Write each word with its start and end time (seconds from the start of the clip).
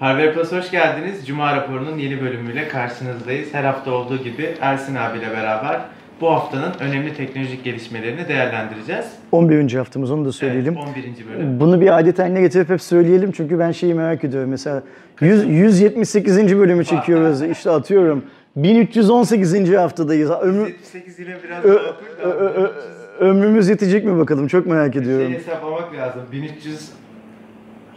Harvard 0.00 0.34
Plus 0.34 0.52
hoş 0.52 0.70
geldiniz. 0.70 1.26
Cuma 1.26 1.56
raporunun 1.56 1.98
yeni 1.98 2.20
bölümüyle 2.20 2.68
karşınızdayız. 2.68 3.48
Her 3.54 3.64
hafta 3.64 3.90
olduğu 3.90 4.16
gibi 4.16 4.54
Ersin 4.60 4.94
abiyle 4.94 5.30
beraber 5.30 5.80
bu 6.20 6.30
haftanın 6.30 6.72
önemli 6.80 7.14
teknolojik 7.14 7.64
gelişmelerini 7.64 8.28
değerlendireceğiz. 8.28 9.04
11. 9.32 9.74
haftamız 9.74 10.10
onu 10.10 10.24
da 10.24 10.32
söyleyelim. 10.32 10.74
Evet, 10.78 10.88
11. 10.96 11.26
bölüm. 11.38 11.60
Bunu 11.60 11.80
bir 11.80 11.98
adet 11.98 12.18
haline 12.18 12.40
getirip 12.40 12.68
hep 12.68 12.82
söyleyelim 12.82 13.32
çünkü 13.32 13.58
ben 13.58 13.72
şeyi 13.72 13.94
merak 13.94 14.24
ediyorum. 14.24 14.50
Mesela 14.50 14.82
100, 15.20 15.44
178. 15.48 16.58
bölümü 16.58 16.84
çekiyoruz. 16.84 17.42
İşte 17.42 17.70
atıyorum 17.70 18.24
1318. 18.56 19.74
haftadayız. 19.76 20.30
Ömür, 20.30 20.66
78 20.66 21.18
ile 21.20 21.36
biraz 21.44 21.64
ö- 21.64 21.74
da. 21.74 21.96
ö- 22.22 22.62
ö- 22.62 22.72
ömrümüz 23.20 23.68
yetecek 23.68 24.04
mi 24.04 24.18
bakalım 24.18 24.46
çok 24.48 24.66
merak 24.66 24.92
Şey 24.92 25.02
ediyorum. 25.02 25.32
hesaplamak 25.32 25.94
lazım. 25.94 26.22
1300 26.32 26.88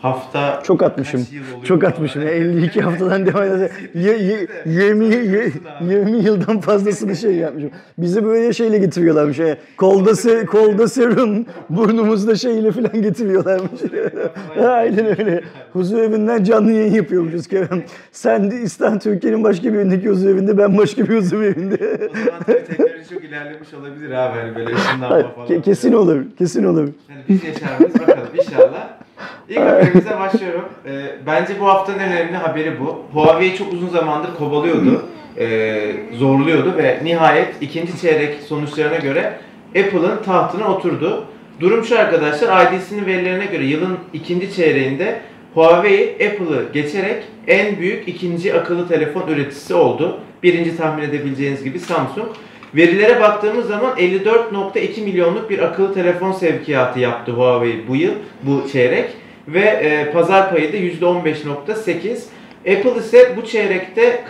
hafta 0.01 0.61
Çok 0.63 0.83
atmışım. 0.83 1.27
Çok 1.63 1.83
atmışım. 1.83 2.21
arada? 2.21 2.31
52 2.33 2.81
haftadan 2.81 3.25
devam 3.25 3.43
ederse 3.43 3.71
ye- 3.93 4.17
ye- 4.17 4.47
20, 4.65 5.05
ye- 5.05 5.51
20 5.81 6.11
yıldan 6.23 6.59
fazlasını 6.59 7.15
şey 7.15 7.35
yapmışım. 7.35 7.71
Bizi 7.97 8.25
böyle 8.25 8.53
şeyle 8.53 8.77
getiriyorlarmış. 8.77 9.37
Şey, 9.37 9.55
kolda, 9.77 10.09
se- 10.11 10.45
kolda 10.45 10.87
serum, 10.87 11.45
burnumuzda 11.69 12.35
şeyle 12.35 12.71
falan 12.71 13.01
getiriyorlarmış. 13.01 13.81
Aynen 14.65 15.05
öyle. 15.19 15.43
Huzur 15.73 15.97
evinden 15.97 16.43
canlı 16.43 16.71
yayın 16.71 16.93
yapıyormuşuz 16.93 17.47
Kerem. 17.47 17.83
Sen 18.11 18.51
de 18.51 18.55
İstanbul 18.61 18.99
Türkiye'nin 18.99 19.43
başka 19.43 19.73
bir 19.73 19.77
evindeki 19.79 20.09
huzur 20.09 20.29
evinde, 20.29 20.57
ben 20.57 20.77
başka 20.77 21.09
bir 21.09 21.17
huzur 21.17 21.41
evinde. 21.43 22.09
O 22.11 22.25
zaman 22.25 22.43
teknoloji 22.67 23.09
çok 23.09 23.23
ilerlemiş 23.23 23.73
olabilir 23.73 24.11
abi. 24.11 24.39
Hani 24.39 24.55
böyle 24.55 24.75
ışınlanma 24.75 25.31
falan. 25.33 25.47
Ke- 25.47 25.61
kesin 25.61 25.93
olur, 25.93 26.21
kesin 26.37 26.63
olur. 26.63 26.81
Yani 27.09 27.21
biz 27.29 27.43
yaşar 27.43 27.79
mıyız 27.79 27.95
bakalım 27.99 28.27
inşallah. 28.39 29.00
İlk 29.49 29.59
haberimize 29.59 30.19
başlıyorum. 30.19 30.65
Ee, 30.85 30.91
bence 31.25 31.59
bu 31.59 31.67
haftanın 31.67 31.99
önemli 31.99 32.35
haberi 32.35 32.79
bu. 32.79 33.05
Huawei 33.13 33.55
çok 33.55 33.73
uzun 33.73 33.89
zamandır 33.89 34.35
kovalıyordu, 34.35 35.05
ee, 35.37 35.91
zorluyordu 36.13 36.77
ve 36.77 36.99
nihayet 37.03 37.47
ikinci 37.61 38.01
çeyrek 38.01 38.35
sonuçlarına 38.47 38.97
göre 38.97 39.33
Apple'ın 39.69 40.23
tahtına 40.25 40.67
oturdu. 40.67 41.25
Durum 41.59 41.85
şu 41.85 41.99
arkadaşlar, 41.99 42.73
IDC'nin 42.73 43.05
verilerine 43.05 43.45
göre 43.45 43.65
yılın 43.65 43.97
ikinci 44.13 44.53
çeyreğinde 44.55 45.19
Huawei 45.53 46.13
Apple'ı 46.13 46.65
geçerek 46.73 47.23
en 47.47 47.79
büyük 47.79 48.07
ikinci 48.07 48.53
akıllı 48.53 48.87
telefon 48.87 49.27
üreticisi 49.27 49.73
oldu. 49.73 50.19
Birinci 50.43 50.77
tahmin 50.77 51.03
edebileceğiniz 51.03 51.63
gibi 51.63 51.79
Samsung. 51.79 52.27
Verilere 52.75 53.19
baktığımız 53.19 53.67
zaman 53.67 53.97
54.2 53.97 55.01
milyonluk 55.01 55.49
bir 55.49 55.59
akıllı 55.59 55.93
telefon 55.93 56.31
sevkiyatı 56.31 56.99
yaptı 56.99 57.31
Huawei 57.31 57.87
bu 57.87 57.95
yıl, 57.95 58.13
bu 58.43 58.69
çeyrek. 58.71 59.09
Ve 59.47 59.59
e, 59.59 60.11
pazar 60.11 60.49
payı 60.49 60.73
da 60.73 60.77
%15.8. 60.77 62.17
Apple 62.59 62.99
ise 62.99 63.33
bu 63.37 63.45
çeyrekte 63.45 64.23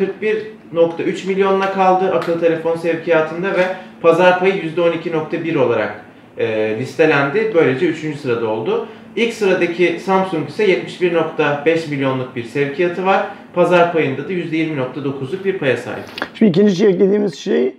41.3 0.74 1.28
milyonla 1.28 1.74
kaldı 1.74 2.12
akıllı 2.12 2.40
telefon 2.40 2.76
sevkiyatında 2.76 3.48
ve 3.58 3.66
pazar 4.02 4.40
payı 4.40 4.54
%12.1 4.54 5.58
olarak 5.58 6.06
e, 6.38 6.76
listelendi. 6.80 7.52
Böylece 7.54 7.86
3. 7.86 8.20
sırada 8.20 8.48
oldu. 8.48 8.88
İlk 9.16 9.34
sıradaki 9.34 10.00
Samsung 10.00 10.50
ise 10.50 10.66
71.5 10.66 11.90
milyonluk 11.90 12.36
bir 12.36 12.44
sevkiyatı 12.44 13.06
var. 13.06 13.26
Pazar 13.54 13.94
payında 13.94 14.30
da 14.30 14.34
%20.9'luk 14.34 15.46
bir 15.46 15.58
paya 15.58 15.78
sahip. 15.78 16.04
Şimdi 16.34 16.50
ikinci 16.50 16.76
çeyrek 16.76 17.00
dediğimiz 17.00 17.36
şey 17.36 17.74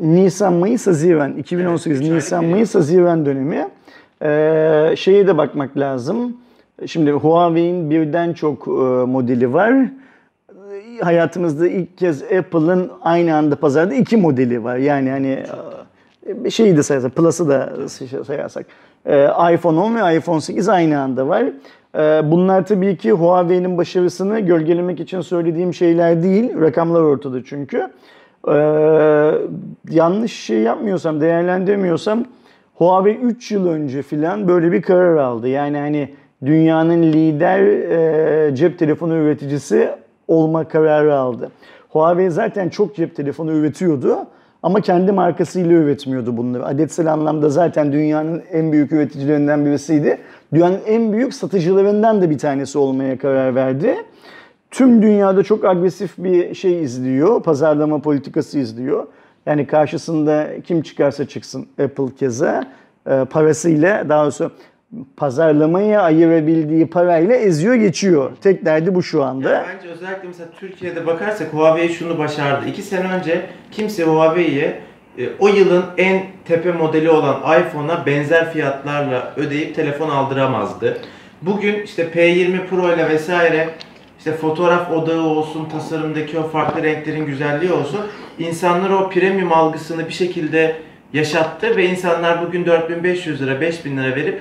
Nisan, 0.00 0.52
Mayıs, 0.52 0.86
Haziran. 0.86 1.36
2018 1.36 1.86
Evet, 1.86 2.00
üç 2.00 2.10
aylık 2.10 2.22
Nisan, 2.24 2.44
bir 2.44 2.50
Mayıs, 2.50 2.74
Haziran 2.74 3.26
dönemi. 3.26 3.68
Ee, 4.22 4.94
şeye 4.96 5.26
de 5.26 5.38
bakmak 5.38 5.76
lazım. 5.78 6.36
Şimdi 6.86 7.10
Huawei'in 7.10 7.90
birden 7.90 8.32
çok 8.32 8.68
e, 8.68 8.70
modeli 9.06 9.52
var. 9.52 9.74
Hayatımızda 11.00 11.68
ilk 11.68 11.98
kez 11.98 12.22
Apple'ın 12.22 12.90
aynı 13.02 13.36
anda 13.36 13.56
pazarda 13.56 13.94
iki 13.94 14.16
modeli 14.16 14.64
var. 14.64 14.76
Yani 14.76 15.10
hani 15.10 15.42
e, 16.44 16.50
şeyi 16.50 16.76
de 16.76 16.82
sayarsak, 16.82 17.16
Plus'ı 17.16 17.48
da 17.48 17.72
sayarsak. 18.26 18.66
Ee, 19.06 19.28
iPhone 19.54 19.80
10 19.80 19.96
ve 19.96 20.16
iPhone 20.16 20.40
8 20.40 20.68
aynı 20.68 21.00
anda 21.00 21.28
var. 21.28 21.44
Ee, 21.98 22.30
Bunlar 22.30 22.66
tabii 22.66 22.96
ki 22.96 23.12
Huawei'nin 23.12 23.78
başarısını 23.78 24.40
gölgelemek 24.40 25.00
için 25.00 25.20
söylediğim 25.20 25.74
şeyler 25.74 26.22
değil. 26.22 26.60
Rakamlar 26.60 27.00
ortada 27.00 27.44
çünkü. 27.44 27.88
Ee, 28.48 29.32
yanlış 29.90 30.32
şey 30.32 30.58
yapmıyorsam, 30.58 31.20
değerlendirmiyorsam 31.20 32.24
Huawei 32.74 33.16
3 33.16 33.52
yıl 33.52 33.68
önce 33.68 34.02
filan 34.02 34.48
böyle 34.48 34.72
bir 34.72 34.82
karar 34.82 35.16
aldı. 35.16 35.48
Yani 35.48 35.78
hani 35.78 36.08
dünyanın 36.44 37.02
lider 37.02 37.60
e, 37.60 38.56
cep 38.56 38.78
telefonu 38.78 39.14
üreticisi 39.14 39.90
olma 40.28 40.68
kararı 40.68 41.14
aldı. 41.14 41.50
Huawei 41.88 42.30
zaten 42.30 42.68
çok 42.68 42.96
cep 42.96 43.16
telefonu 43.16 43.52
üretiyordu 43.52 44.18
ama 44.62 44.80
kendi 44.80 45.12
markasıyla 45.12 45.76
üretmiyordu 45.76 46.36
bunları. 46.36 46.66
Adetsel 46.66 47.12
anlamda 47.12 47.48
zaten 47.48 47.92
dünyanın 47.92 48.42
en 48.52 48.72
büyük 48.72 48.92
üreticilerinden 48.92 49.66
birisiydi. 49.66 50.18
Dünyanın 50.54 50.80
en 50.86 51.12
büyük 51.12 51.34
satıcılarından 51.34 52.22
da 52.22 52.30
bir 52.30 52.38
tanesi 52.38 52.78
olmaya 52.78 53.18
karar 53.18 53.54
verdi 53.54 53.96
tüm 54.76 55.02
dünyada 55.02 55.42
çok 55.42 55.64
agresif 55.64 56.12
bir 56.18 56.54
şey 56.54 56.82
izliyor, 56.82 57.42
pazarlama 57.42 57.98
politikası 57.98 58.58
izliyor. 58.58 59.06
Yani 59.46 59.66
karşısında 59.66 60.48
kim 60.64 60.82
çıkarsa 60.82 61.28
çıksın 61.28 61.68
Apple 61.82 62.14
keza 62.18 62.64
e, 63.06 63.24
parasıyla 63.30 64.08
daha 64.08 64.22
doğrusu 64.22 64.52
pazarlamaya 65.16 66.02
ayırabildiği 66.02 66.86
parayla 66.86 67.36
eziyor 67.36 67.74
geçiyor. 67.74 68.30
Tek 68.40 68.64
derdi 68.64 68.94
bu 68.94 69.02
şu 69.02 69.24
anda. 69.24 69.52
Yani 69.52 69.66
bence 69.76 69.88
özellikle 69.88 70.28
mesela 70.28 70.48
Türkiye'de 70.60 71.06
bakarsak 71.06 71.54
Huawei 71.54 71.88
şunu 71.88 72.18
başardı. 72.18 72.68
İki 72.68 72.82
sene 72.82 73.12
önce 73.12 73.46
kimse 73.70 74.04
Huawei'ye 74.04 74.80
e, 75.18 75.28
o 75.38 75.48
yılın 75.48 75.84
en 75.98 76.22
tepe 76.44 76.72
modeli 76.72 77.10
olan 77.10 77.60
iPhone'a 77.60 78.06
benzer 78.06 78.52
fiyatlarla 78.52 79.32
ödeyip 79.36 79.74
telefon 79.74 80.08
aldıramazdı. 80.08 80.98
Bugün 81.42 81.82
işte 81.82 82.08
P20 82.14 82.66
Pro 82.66 82.94
ile 82.94 83.08
vesaire 83.08 83.68
işte 84.26 84.38
fotoğraf 84.38 84.90
odağı 84.90 85.22
olsun, 85.22 85.64
tasarımdaki 85.64 86.38
o 86.38 86.42
farklı 86.42 86.82
renklerin 86.82 87.26
güzelliği 87.26 87.72
olsun. 87.72 88.00
insanlar 88.38 88.90
o 88.90 89.10
premium 89.10 89.52
algısını 89.52 90.06
bir 90.06 90.12
şekilde 90.12 90.76
yaşattı 91.12 91.76
ve 91.76 91.90
insanlar 91.90 92.46
bugün 92.46 92.66
4500 92.66 93.42
lira, 93.42 93.60
5000 93.60 93.96
lira 93.96 94.16
verip 94.16 94.40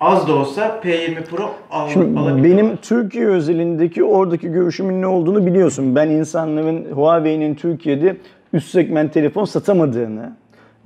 az 0.00 0.28
da 0.28 0.34
olsa 0.34 0.80
P20 0.84 1.22
Pro 1.22 1.54
al, 1.70 1.88
Şimdi 1.88 2.18
alabiliyorlar. 2.20 2.44
benim 2.44 2.76
Türkiye 2.76 3.26
özelindeki 3.26 4.04
oradaki 4.04 4.48
görüşümün 4.48 5.02
ne 5.02 5.06
olduğunu 5.06 5.46
biliyorsun. 5.46 5.94
Ben 5.94 6.08
insanların 6.08 6.84
Huawei'nin 6.92 7.54
Türkiye'de 7.54 8.16
üst 8.52 8.70
segment 8.70 9.14
telefon 9.14 9.44
satamadığını, 9.44 10.32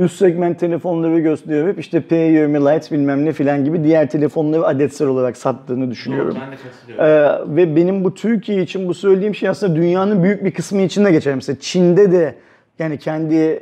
üst 0.02 0.16
segment 0.16 0.60
telefonları 0.60 1.20
gösteriyor 1.20 1.68
hep 1.68 1.78
işte 1.78 1.98
P20 1.98 2.74
Lite 2.74 2.94
bilmem 2.96 3.24
ne 3.24 3.32
filan 3.32 3.64
gibi 3.64 3.84
diğer 3.84 4.10
telefonları 4.10 4.66
adetsel 4.66 5.08
olarak 5.08 5.36
sattığını 5.36 5.90
düşünüyorum. 5.90 6.36
Ben 6.40 6.52
de 6.52 6.56
katılıyorum. 6.56 7.50
Ee, 7.50 7.56
ve 7.56 7.76
benim 7.76 8.04
bu 8.04 8.14
Türkiye 8.14 8.62
için 8.62 8.88
bu 8.88 8.94
söylediğim 8.94 9.34
şey 9.34 9.48
aslında 9.48 9.76
dünyanın 9.76 10.22
büyük 10.22 10.44
bir 10.44 10.50
kısmı 10.50 10.82
için 10.82 11.04
de 11.04 11.10
geçer. 11.10 11.34
Mesela 11.34 11.56
Çin'de 11.60 12.12
de 12.12 12.34
yani 12.78 12.98
kendi 12.98 13.60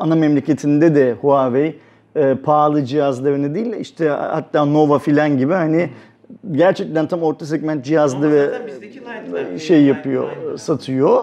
ana 0.00 0.14
memleketinde 0.14 0.94
de 0.94 1.12
Huawei 1.12 1.78
e, 2.16 2.34
pahalı 2.34 2.84
cihazlarını 2.84 3.54
değil 3.54 3.72
işte 3.80 4.08
hatta 4.08 4.64
Nova 4.64 4.98
filan 4.98 5.38
gibi 5.38 5.52
hani 5.52 5.90
gerçekten 6.52 7.08
tam 7.08 7.22
orta 7.22 7.46
segment 7.46 7.84
cihazları 7.84 8.62
şey 9.58 9.82
yapıyor, 9.82 10.28
satıyor. 10.58 11.22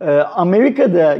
Ee, 0.00 0.10
Amerika'da 0.20 1.16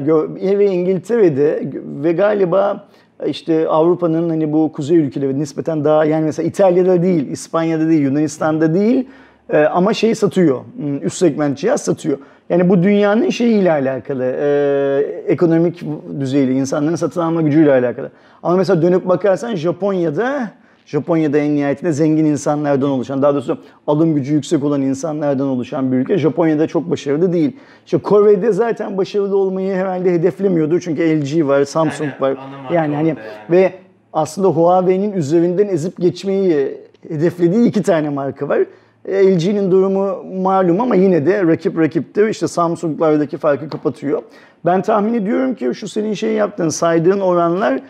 ve 0.59 0.67
İngiltere'de 0.67 1.63
ve 2.03 2.13
galiba 2.13 2.89
işte 3.27 3.69
Avrupa'nın 3.69 4.29
hani 4.29 4.53
bu 4.53 4.73
kuzey 4.73 4.99
ülkeleri 4.99 5.39
nispeten 5.39 5.85
daha 5.85 6.05
yani 6.05 6.25
mesela 6.25 6.49
İtalya'da 6.49 7.03
değil, 7.03 7.31
İspanya'da 7.31 7.89
değil, 7.89 8.03
Yunanistan'da 8.03 8.75
değil 8.75 9.09
e, 9.51 9.59
ama 9.65 9.95
şey 9.95 10.15
satıyor. 10.15 10.61
hmm, 10.77 11.07
Üst 11.07 11.17
segment 11.17 11.59
cihaz 11.59 11.81
satıyor. 11.81 12.19
Yani 12.49 12.69
bu 12.69 12.83
dünyanın 12.83 13.31
şeyiyle 13.31 13.73
alakalı, 13.73 14.25
e, 14.25 15.23
ekonomik 15.27 15.83
düzeyiyle, 16.21 16.53
insanların 16.53 16.95
satın 16.95 17.21
alma 17.21 17.43
gücüyle 17.43 17.73
alakalı. 17.73 18.11
Ama 18.43 18.57
mesela 18.57 18.83
dönüp 18.83 19.09
bakarsan 19.09 19.55
Japonya'da 19.57 20.51
Japonya'da 20.89 21.39
en 21.39 21.55
nihayetinde 21.55 21.93
zengin 21.93 22.25
insanlardan 22.25 22.91
oluşan, 22.91 23.23
daha 23.23 23.35
doğrusu 23.35 23.59
alım 23.87 24.15
gücü 24.15 24.35
yüksek 24.35 24.65
olan 24.65 24.83
insanlardan 24.83 25.47
oluşan 25.47 25.93
bir 25.93 25.97
ülke. 25.97 26.19
Japonya'da 26.19 26.67
çok 26.67 26.91
başarılı 26.91 27.33
değil. 27.33 27.57
İşte 27.85 27.99
Kore'de 27.99 28.53
zaten 28.53 28.97
başarılı 28.97 29.37
olmayı 29.37 29.75
herhalde 29.75 30.13
hedeflemiyordu. 30.13 30.81
Çünkü 30.81 31.03
LG 31.03 31.47
var, 31.47 31.65
Samsung 31.65 32.11
Yani 32.11 32.21
var. 32.21 32.37
Yani 32.73 32.95
hani 32.95 33.09
yani. 33.09 33.19
ve 33.51 33.73
aslında 34.13 34.49
Huawei'nin 34.49 35.13
üzerinden 35.13 35.69
ezip 35.69 35.97
geçmeyi 35.97 36.79
hedeflediği 37.09 37.69
iki 37.69 37.83
tane 37.83 38.09
marka 38.09 38.49
var. 38.49 38.61
LG'nin 39.09 39.71
durumu 39.71 40.25
malum 40.43 40.81
ama 40.81 40.95
yine 40.95 41.27
de 41.27 41.47
rakip 41.47 41.79
rakiptir. 41.79 42.29
İşte 42.29 42.49
Samsung'lardaki 42.49 43.37
farkı 43.39 43.69
kapatıyor. 43.69 44.23
Ben 44.65 44.83
tahmin 44.83 45.15
ediyorum 45.15 45.55
ki 45.55 45.71
şu 45.75 45.89
senin 45.89 46.15
şey 46.15 46.33
yaptığın, 46.33 46.69
saydığın 46.69 47.21
oranlar 47.21 47.81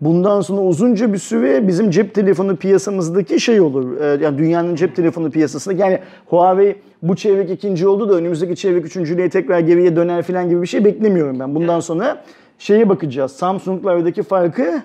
bundan 0.00 0.40
sonra 0.40 0.60
uzunca 0.60 1.12
bir 1.12 1.18
süre 1.18 1.68
bizim 1.68 1.90
cep 1.90 2.14
telefonu 2.14 2.56
piyasamızdaki 2.56 3.40
şey 3.40 3.60
olur. 3.60 4.00
Ee, 4.00 4.24
yani 4.24 4.38
dünyanın 4.38 4.74
cep 4.74 4.96
telefonu 4.96 5.30
piyasasında 5.30 5.74
yani 5.74 5.98
Huawei 6.26 6.76
bu 7.02 7.16
çeyrek 7.16 7.50
ikinci 7.50 7.88
oldu 7.88 8.08
da 8.08 8.14
önümüzdeki 8.14 8.56
çeyrek 8.56 8.86
üçüncülüğe 8.86 9.28
tekrar 9.28 9.60
geriye 9.60 9.96
döner 9.96 10.22
falan 10.22 10.48
gibi 10.48 10.62
bir 10.62 10.66
şey 10.66 10.84
beklemiyorum 10.84 11.40
ben. 11.40 11.54
Bundan 11.54 11.80
sonra 11.80 12.24
şeye 12.58 12.88
bakacağız. 12.88 13.32
Samsung'lardaki 13.32 14.22
farkı 14.22 14.82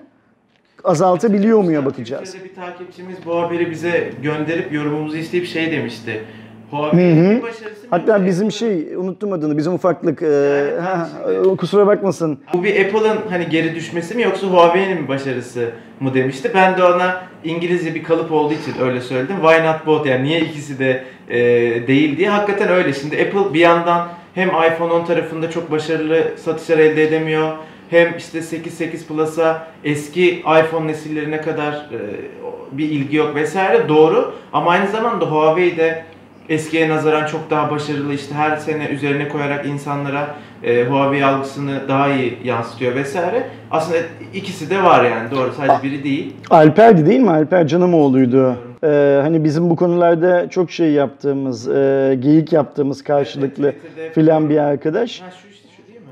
azaltabiliyor 0.84 1.64
muya 1.64 1.86
bakacağız. 1.86 2.32
Twitter'da 2.32 2.50
bir 2.50 2.56
takipçimiz 2.56 3.18
bu 3.26 3.36
haberi 3.36 3.72
bize 3.72 4.14
gönderip 4.24 4.74
yorumumuzu 4.74 5.18
isteyip 5.18 5.46
şey 5.48 5.72
demişti. 5.72 6.24
Mı 6.74 7.42
Hatta 7.90 8.26
bizim 8.26 8.52
şey 8.52 8.96
unuttum 8.96 9.34
adını 9.34 9.58
bizim 9.58 9.74
ufaklık 9.74 10.22
e, 10.22 10.26
Yani 10.26 10.72
ha, 10.82 11.10
ben 11.52 11.56
kusura 11.56 11.88
bakmasın. 11.88 12.40
Bu 12.54 12.64
bir 12.64 12.86
Apple'ın 12.86 13.18
hani 13.30 13.50
geri 13.50 13.76
düşmesi 13.76 14.16
mi 14.16 14.22
yoksa 14.22 14.48
Huawei'nin 14.48 15.02
mi 15.02 15.08
başarısı 15.08 15.70
mı 16.00 16.14
demişti. 16.14 16.52
Ben 16.56 16.78
de 16.78 16.84
ona 16.84 17.22
İngilizce 17.44 17.96
bir 17.96 18.04
kalıp 18.04 18.32
olduğu 18.32 18.54
için 18.54 18.74
öyle 18.82 19.02
söyledim. 19.02 19.36
Why 19.42 19.68
not 19.68 19.86
both 19.86 20.06
yani 20.06 20.24
niye 20.24 20.42
ikisi 20.42 20.80
de 20.80 21.04
e, 21.30 21.40
değil 21.88 22.18
diye. 22.18 22.30
Hakikaten 22.30 22.70
öyle. 22.70 22.94
Şimdi 22.94 23.16
Apple 23.16 23.54
bir 23.54 23.60
yandan 23.60 24.08
hem 24.36 24.50
iPhone 24.50 24.94
10 24.94 25.06
tarafında 25.06 25.50
çok 25.50 25.72
başarılı 25.72 26.24
satışlar 26.38 26.78
elde 26.78 27.04
edemiyor. 27.04 27.52
Hem 27.90 28.18
işte 28.18 28.42
8 28.42 28.74
8 28.74 29.08
Plus'a 29.08 29.68
eski 29.84 30.40
iPhone 30.40 30.88
nesillerine 30.88 31.42
kadar 31.42 31.74
e, 31.74 32.00
bir 32.72 32.90
ilgi 32.90 33.18
yok 33.18 33.36
vesaire 33.36 33.90
doğru. 33.90 34.34
Ama 34.54 34.72
aynı 34.72 34.88
zamanda 34.92 35.26
Huawei 35.26 35.78
de 35.78 36.04
eskiye 36.50 36.90
nazaran 36.90 37.26
çok 37.26 37.50
daha 37.50 37.72
başarılı 37.72 38.14
işte 38.14 38.36
her 38.36 38.58
sene 38.58 38.86
üzerine 38.88 39.28
koyarak 39.30 39.66
insanlara 39.66 40.36
e, 40.64 40.84
Huawei 40.84 41.26
algısını 41.26 41.88
daha 41.88 42.10
iyi 42.10 42.38
yansıtıyor 42.44 42.96
vesaire. 42.96 43.48
Aslında 43.72 43.98
ikisi 44.34 44.70
de 44.70 44.84
var 44.84 45.04
yani 45.06 45.32
doğru 45.32 45.52
sadece 45.58 45.84
biri 45.84 46.04
değil. 46.04 46.34
Alper'di 46.50 47.06
değil 47.06 47.20
mi? 47.20 47.30
Alper 47.30 47.68
Canamoğlu'ydu. 47.68 48.56
Ee, 48.84 49.20
hani 49.22 49.44
bizim 49.44 49.70
bu 49.70 49.76
konularda 49.76 50.50
çok 50.50 50.72
şey 50.72 50.92
yaptığımız, 50.92 51.68
e, 51.70 52.18
geyik 52.20 52.54
yaptığımız 52.54 53.04
karşılıklı 53.04 53.74
Evet, 53.98 54.14
filan 54.16 54.50
bir 54.50 54.58
arkadaş. 54.58 55.22
Ha 55.22 55.26
şu 55.42 55.48
işte 55.48 55.68
şu 55.78 55.88
değil 55.88 56.00
mi? 56.00 56.06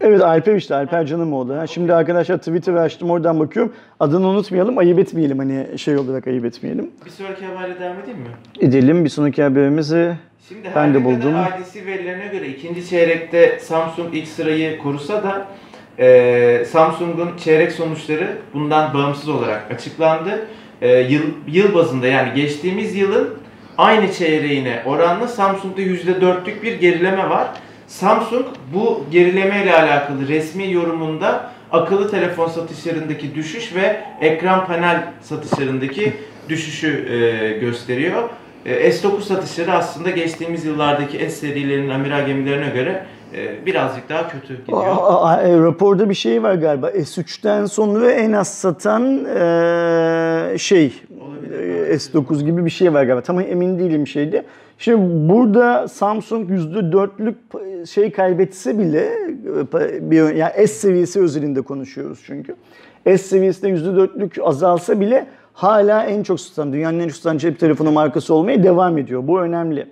Evet 0.00 0.20
Alper 0.20 0.56
işte 0.56 0.74
Alper 0.74 1.06
Canamoğlu. 1.06 1.56
Ha, 1.56 1.66
şimdi 1.66 1.94
arkadaşlar 1.94 2.38
Twitter 2.38 2.74
açtım 2.74 3.10
oradan 3.10 3.40
bakıyorum. 3.40 3.72
Adını 4.00 4.26
unutmayalım, 4.26 4.78
ayıp 4.78 4.98
etmeyelim 4.98 5.38
hani 5.38 5.78
şey 5.78 5.96
olarak 5.96 6.26
ayıp 6.26 6.44
etmeyelim. 6.44 6.90
Bir 7.04 7.10
sonraki 7.10 7.44
haberle 7.44 7.80
devam 7.80 7.96
edeyim 8.00 8.18
mi? 8.18 8.28
Edelim 8.60 9.04
bir 9.04 9.10
sonraki 9.10 9.42
haberimizi. 9.42 10.14
Şimdi 10.48 10.68
Ben 10.74 10.94
de 10.94 11.04
buldum. 11.04 11.34
IDC 11.34 11.86
verilerine 11.86 12.26
göre 12.26 12.48
ikinci 12.48 12.88
çeyrekte 12.88 13.58
Samsung 13.60 14.14
ilk 14.14 14.28
sırayı 14.28 14.78
korusa 14.78 15.22
da 15.22 15.46
e, 15.98 16.64
Samsung'un 16.64 17.36
çeyrek 17.36 17.72
sonuçları 17.72 18.28
bundan 18.54 18.94
bağımsız 18.94 19.28
olarak 19.28 19.70
açıklandı. 19.70 20.46
E, 20.82 20.98
yıl, 21.00 21.22
yıl 21.46 21.74
bazında 21.74 22.06
yani 22.06 22.34
geçtiğimiz 22.34 22.96
yılın 22.96 23.28
aynı 23.78 24.12
çeyreğine 24.12 24.82
oranla 24.86 25.28
Samsung'da 25.28 25.82
%4'lük 25.82 26.62
bir 26.62 26.80
gerileme 26.80 27.30
var. 27.30 27.48
Samsung 27.88 28.46
bu 28.74 29.04
gerileme 29.10 29.62
ile 29.62 29.74
alakalı 29.74 30.28
resmi 30.28 30.72
yorumunda 30.72 31.50
akıllı 31.72 32.10
telefon 32.10 32.48
satışlarındaki 32.48 33.34
düşüş 33.34 33.74
ve 33.74 33.96
ekran 34.20 34.66
panel 34.66 35.02
satışlarındaki 35.22 36.12
düşüşü 36.48 37.06
e, 37.12 37.58
gösteriyor. 37.58 38.22
E, 38.66 38.90
S9 38.90 39.20
satışları 39.22 39.72
aslında 39.72 40.10
geçtiğimiz 40.10 40.64
yıllardaki 40.64 41.18
S 41.18 41.30
serilerinin 41.30 41.88
amiral 41.90 42.26
gemilerine 42.26 42.70
göre 42.70 43.06
e, 43.36 43.66
birazcık 43.66 44.08
daha 44.08 44.28
kötü 44.28 44.60
gidiyor. 44.60 44.86
Aa, 44.86 45.24
aa, 45.24 45.42
e, 45.42 45.58
raporda 45.58 46.10
bir 46.10 46.14
şey 46.14 46.42
var 46.42 46.54
galiba. 46.54 46.90
S3'ten 46.90 47.66
sonra 47.66 48.10
en 48.10 48.32
az 48.32 48.54
satan 48.54 49.24
e, 49.24 50.58
şey 50.58 50.92
Olabilir. 51.20 51.88
e, 51.88 51.94
S9 51.94 52.44
gibi 52.44 52.64
bir 52.64 52.70
şey 52.70 52.94
var 52.94 53.04
galiba. 53.04 53.22
Tam 53.22 53.40
emin 53.40 53.78
değilim 53.78 54.06
şeydi. 54.06 54.44
Şimdi 54.78 55.28
burada 55.28 55.88
Samsung 55.88 56.50
%4'lük 56.50 57.34
şey 57.86 58.12
kaybetse 58.12 58.78
bile 58.78 59.12
bir 60.00 60.34
yani 60.34 60.52
S 60.56 60.66
seviyesi 60.66 61.20
özelinde 61.20 61.62
konuşuyoruz 61.62 62.22
çünkü. 62.26 62.54
S 63.04 63.18
seviyesinde 63.18 63.70
%4'lük 63.70 64.42
azalsa 64.42 65.00
bile 65.00 65.26
hala 65.52 66.04
en 66.04 66.22
çok 66.22 66.40
satan, 66.40 66.72
dünyanın 66.72 67.00
en 67.00 67.08
çok 67.08 67.16
satan 67.16 67.38
cep 67.38 67.60
telefonu 67.60 67.92
markası 67.92 68.34
olmaya 68.34 68.62
devam 68.62 68.98
ediyor. 68.98 69.28
Bu 69.28 69.40
önemli. 69.40 69.86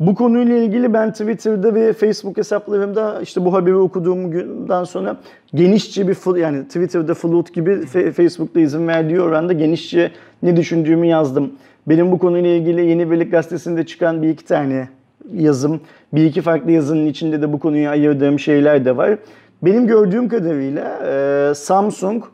Bu 0.00 0.14
konuyla 0.14 0.56
ilgili 0.56 0.92
ben 0.92 1.12
Twitter'da 1.12 1.74
ve 1.74 1.92
Facebook 1.92 2.36
hesaplarımda 2.36 3.20
işte 3.22 3.44
bu 3.44 3.52
haberi 3.52 3.76
okuduğum 3.76 4.30
günden 4.30 4.84
sonra 4.84 5.16
genişçe 5.54 6.08
bir 6.08 6.36
yani 6.36 6.64
Twitter'da 6.64 7.14
flood 7.14 7.48
gibi 7.52 7.86
Facebook'ta 7.86 8.60
izin 8.60 8.88
verdiği 8.88 9.20
oranda 9.20 9.52
genişçe 9.52 10.10
ne 10.42 10.56
düşündüğümü 10.56 11.06
yazdım. 11.06 11.52
Benim 11.88 12.12
bu 12.12 12.18
konuyla 12.18 12.50
ilgili 12.50 12.86
Yeni 12.86 13.10
Birlik 13.10 13.30
Gazetesi'nde 13.30 13.86
çıkan 13.86 14.22
bir 14.22 14.28
iki 14.28 14.44
tane 14.44 14.88
yazım, 15.34 15.80
bir 16.12 16.24
iki 16.24 16.42
farklı 16.42 16.70
yazının 16.70 17.06
içinde 17.06 17.42
de 17.42 17.52
bu 17.52 17.58
konuyu 17.58 17.88
ayırdığım 17.88 18.38
şeyler 18.38 18.84
de 18.84 18.96
var. 18.96 19.18
Benim 19.62 19.86
gördüğüm 19.86 20.28
kadarıyla 20.28 21.00
e, 21.06 21.54
Samsung 21.54 22.24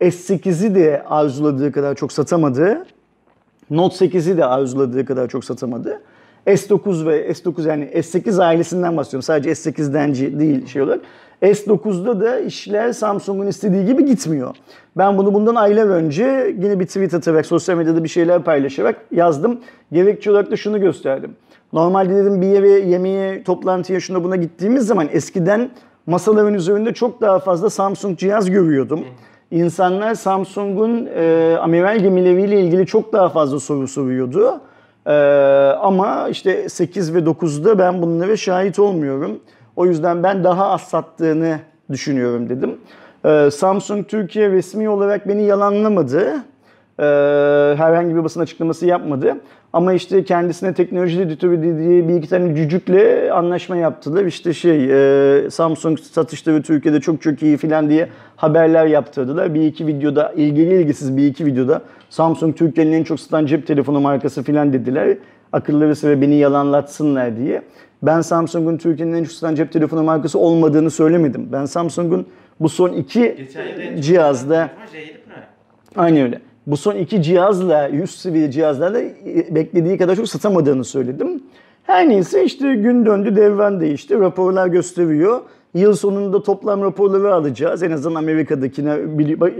S8'i 0.00 0.74
de 0.74 1.02
arzuladığı 1.08 1.72
kadar 1.72 1.94
çok 1.94 2.12
satamadı. 2.12 2.86
Note 3.70 4.06
8'i 4.06 4.36
de 4.36 4.44
arzuladığı 4.44 5.04
kadar 5.04 5.28
çok 5.28 5.44
satamadı. 5.44 6.00
S9 6.46 7.06
ve 7.06 7.30
S9 7.30 7.68
yani 7.68 7.84
S8 7.84 8.44
ailesinden 8.44 8.96
bahsediyorum. 8.96 9.22
Sadece 9.22 9.50
S8'den 9.50 10.14
değil 10.14 10.66
şey 10.66 10.82
olarak. 10.82 11.00
S9'da 11.42 12.20
da 12.20 12.40
işler 12.40 12.92
Samsung'un 12.92 13.46
istediği 13.46 13.86
gibi 13.86 14.04
gitmiyor. 14.04 14.56
Ben 14.96 15.18
bunu 15.18 15.34
bundan 15.34 15.54
aylar 15.54 15.86
önce 15.86 16.54
yine 16.58 16.80
bir 16.80 16.86
tweet 16.86 17.14
atarak, 17.14 17.46
sosyal 17.46 17.76
medyada 17.76 18.04
bir 18.04 18.08
şeyler 18.08 18.42
paylaşarak 18.42 18.96
yazdım. 19.10 19.60
Gerekçe 19.92 20.30
olarak 20.30 20.50
da 20.50 20.56
şunu 20.56 20.80
gösterdim. 20.80 21.36
Normalde 21.72 22.16
dedim 22.16 22.42
bir 22.42 22.46
yere 22.46 22.68
yemeğe, 22.68 23.44
toplantıya 23.44 24.00
şuna 24.00 24.24
buna 24.24 24.36
gittiğimiz 24.36 24.86
zaman 24.86 25.08
eskiden 25.12 25.70
masaların 26.06 26.54
üzerinde 26.54 26.94
çok 26.94 27.20
daha 27.20 27.38
fazla 27.38 27.70
Samsung 27.70 28.18
cihaz 28.18 28.50
görüyordum. 28.50 29.04
İnsanlar 29.50 30.14
Samsung'un 30.14 31.08
e, 31.14 31.56
amiral 31.60 31.98
gemileriyle 31.98 32.60
ilgili 32.60 32.86
çok 32.86 33.12
daha 33.12 33.28
fazla 33.28 33.60
soru 33.60 33.88
soruyordu. 33.88 34.60
E, 35.06 35.12
ama 35.80 36.28
işte 36.28 36.68
8 36.68 37.14
ve 37.14 37.18
9'da 37.18 37.78
ben 37.78 38.02
bunlara 38.02 38.36
şahit 38.36 38.78
olmuyorum. 38.78 39.40
O 39.78 39.86
yüzden 39.86 40.22
ben 40.22 40.44
daha 40.44 40.70
az 40.70 40.80
sattığını 40.80 41.58
düşünüyorum 41.90 42.48
dedim. 42.48 42.76
E, 43.24 43.50
Samsung 43.50 44.08
Türkiye 44.08 44.50
resmi 44.50 44.88
olarak 44.88 45.28
beni 45.28 45.42
yalanlamadı. 45.42 46.34
E, 46.98 47.04
herhangi 47.76 48.16
bir 48.16 48.24
basın 48.24 48.40
açıklaması 48.40 48.86
yapmadı. 48.86 49.36
Ama 49.72 49.92
işte 49.92 50.24
kendisine 50.24 50.74
teknoloji 50.74 51.20
editörü 51.20 51.62
dediği 51.62 52.08
bir 52.08 52.14
iki 52.14 52.28
tane 52.28 52.56
cücükle 52.56 53.32
anlaşma 53.32 53.76
yaptılar. 53.76 54.24
İşte 54.24 54.52
şey 54.52 54.84
e, 54.84 55.50
Samsung 55.50 55.98
satışları 55.98 56.62
Türkiye'de 56.62 57.00
çok 57.00 57.22
çok 57.22 57.42
iyi 57.42 57.56
filan 57.56 57.90
diye 57.90 58.08
haberler 58.36 58.86
yaptırdılar. 58.86 59.54
Bir 59.54 59.62
iki 59.62 59.86
videoda 59.86 60.32
ilgili 60.32 60.74
ilgisiz 60.74 61.16
bir 61.16 61.26
iki 61.26 61.46
videoda 61.46 61.82
Samsung 62.10 62.56
Türkiye'nin 62.56 62.92
en 62.92 63.04
çok 63.04 63.20
satan 63.20 63.46
cep 63.46 63.66
telefonu 63.66 64.00
markası 64.00 64.42
filan 64.42 64.72
dediler. 64.72 65.16
Akılları 65.52 65.96
sıra 65.96 66.20
beni 66.20 66.34
yalanlatsınlar 66.34 67.36
diye. 67.36 67.62
Ben 68.02 68.20
Samsung'un 68.20 68.76
Türkiye'nin 68.76 69.12
en 69.12 69.24
çok 69.24 69.32
satan 69.32 69.54
cep 69.54 69.72
telefonu 69.72 70.02
markası 70.02 70.38
olmadığını 70.38 70.90
söylemedim. 70.90 71.48
Ben 71.52 71.64
Samsung'un 71.64 72.26
bu 72.60 72.68
son 72.68 72.92
iki 72.92 73.48
cihazda 74.00 74.54
satan 74.56 74.86
telefon 74.86 74.86
J7 74.86 75.12
Prime. 75.12 75.46
Aynen 75.96 76.22
öyle. 76.22 76.40
Bu 76.66 76.76
son 76.76 76.94
iki 76.94 77.22
cihazla, 77.22 77.90
üst 77.90 78.18
seviye 78.18 78.50
cihazlarla 78.50 79.00
beklediği 79.50 79.98
kadar 79.98 80.16
çok 80.16 80.28
satamadığını 80.28 80.84
söyledim. 80.84 81.42
Her 81.84 82.08
neyse 82.08 82.44
işte 82.44 82.74
gün 82.74 83.06
döndü, 83.06 83.36
devran 83.36 83.80
değişti. 83.80 84.18
Raporlar 84.18 84.66
gösteriyor. 84.66 85.40
Yıl 85.74 85.94
sonunda 85.94 86.42
toplam 86.42 86.82
raporları 86.82 87.34
alacağız. 87.34 87.82
En 87.82 87.90
azından 87.90 88.14
Amerika'dakine. 88.14 88.96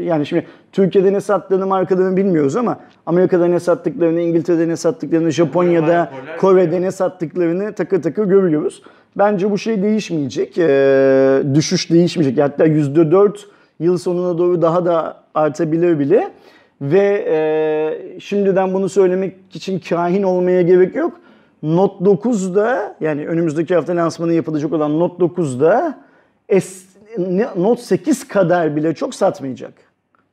Yani 0.03 0.27
şimdi 0.27 0.47
Türkiye'de 0.73 1.13
ne 1.13 1.21
sattığını 1.21 1.67
markalarını 1.67 2.17
bilmiyoruz 2.17 2.57
ama 2.57 2.79
Amerika'da 3.07 3.47
ne 3.47 3.61
sattıklarını, 3.61 4.21
İngiltere'de 4.21 4.69
ne 4.69 4.77
sattıklarını, 4.77 5.31
Japonya'da, 5.31 6.13
Kore'de 6.41 6.83
ne 6.83 6.91
sattıklarını 6.91 7.73
takır 7.73 8.03
takır 8.03 8.25
görüyoruz. 8.25 8.83
Bence 9.17 9.51
bu 9.51 9.59
şey 9.59 9.83
değişmeyecek. 9.83 10.59
Ee, 10.59 11.43
düşüş 11.55 11.91
değişmeyecek. 11.91 12.45
Hatta 12.45 12.67
%4 12.67 13.37
yıl 13.81 13.99
sonuna 13.99 14.39
doğru 14.39 14.63
daha 14.63 14.87
da 14.87 15.17
artabilir 15.35 15.99
bile. 15.99 16.31
Ve 16.81 17.25
e, 17.29 18.21
şimdiden 18.21 18.75
bunu 18.75 18.89
söylemek 18.89 19.35
için 19.55 19.81
kahin 19.89 20.23
olmaya 20.23 20.63
gerek 20.63 20.95
yok. 20.95 21.21
Note 21.63 22.05
9'da 22.05 22.97
yani 23.01 23.27
önümüzdeki 23.27 23.75
hafta 23.75 23.97
lansmanı 23.97 24.33
yapılacak 24.33 24.73
olan 24.73 24.99
Note 25.01 25.25
9'da 25.25 25.99
S, 26.61 26.85
Note 27.57 27.83
8 27.83 28.29
kadar 28.29 28.77
bile 28.77 28.95
çok 28.95 29.15
satmayacak. 29.15 29.73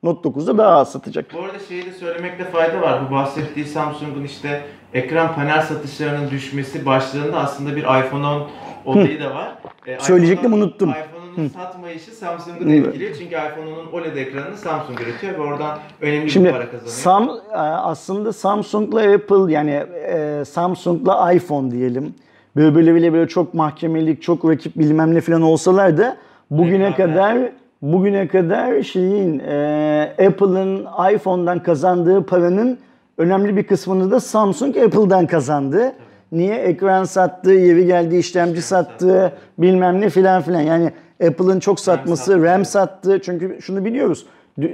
Note 0.03 0.29
9'da 0.29 0.57
daha 0.57 0.69
az 0.77 0.91
satacak. 0.91 1.25
Bu 1.33 1.43
arada 1.43 1.59
şeyi 1.59 1.85
de 1.85 1.91
söylemekte 1.91 2.43
fayda 2.43 2.81
var. 2.81 3.07
Bu 3.07 3.13
bahsettiği 3.13 3.65
Samsung'un 3.65 4.23
işte 4.23 4.61
ekran 4.93 5.35
panel 5.35 5.61
satışlarının 5.61 6.29
düşmesi 6.29 6.85
başlığında 6.85 7.37
aslında 7.37 7.75
bir 7.75 7.81
iPhone 7.83 8.25
10 8.27 8.47
olayı 8.85 9.19
da 9.19 9.35
var. 9.35 9.55
Ee, 9.87 9.97
Söyleyecektim, 9.99 10.49
iPhone 10.51 10.63
10 10.63 10.67
unuttum. 10.67 10.89
iPhone 10.89 11.14
iPhone'un 11.35 11.49
satmayışı 11.49 12.11
Samsung'u 12.11 12.69
da 12.69 12.73
etkiliyor. 12.73 13.15
Çünkü 13.19 13.35
iPhone'un 13.35 13.91
OLED 13.93 14.17
ekranını 14.17 14.57
Samsung 14.57 15.01
üretiyor 15.01 15.33
ve 15.33 15.41
oradan 15.41 15.79
önemli 16.01 16.29
Şimdi 16.29 16.47
bir 16.47 16.51
para 16.51 16.65
kazanıyor. 16.71 16.91
Sam, 16.91 17.29
e, 17.51 17.55
aslında 17.57 18.33
Samsung'la 18.33 19.13
Apple 19.13 19.53
yani 19.53 19.83
e, 20.07 20.45
Samsung'la 20.45 21.33
iPhone 21.33 21.71
diyelim. 21.71 22.13
Böyle 22.55 22.75
böyle 22.75 22.93
böyle, 22.93 23.13
böyle 23.13 23.27
çok 23.27 23.53
mahkemelik, 23.53 24.21
çok 24.21 24.49
rakip 24.49 24.75
bilmem 24.75 25.15
ne 25.15 25.21
falan 25.21 25.41
olsalar 25.41 25.97
da 25.97 26.17
bugüne 26.51 26.87
Rekabet. 26.87 27.15
kadar 27.15 27.37
bugüne 27.81 28.27
kadar 28.27 28.83
şeyin 28.83 29.39
e, 29.39 30.15
Apple'ın 30.27 30.87
iPhone'dan 31.13 31.63
kazandığı 31.63 32.25
paranın 32.25 32.77
önemli 33.17 33.57
bir 33.57 33.63
kısmını 33.63 34.11
da 34.11 34.19
Samsung 34.19 34.77
Apple'dan 34.77 35.27
kazandı. 35.27 35.93
Niye? 36.31 36.55
Ekran 36.55 37.03
sattı, 37.03 37.51
yeri 37.51 37.85
geldi 37.85 38.15
işlemci 38.15 38.61
sattı, 38.61 39.33
bilmem 39.57 40.01
ne 40.01 40.09
filan 40.09 40.41
filan. 40.41 40.61
Yani 40.61 40.91
Apple'ın 41.23 41.59
çok 41.59 41.79
satması, 41.79 42.23
sattı. 42.23 42.43
RAM 42.43 42.65
sattı. 42.65 43.19
Çünkü 43.23 43.57
şunu 43.61 43.85
biliyoruz. 43.85 44.25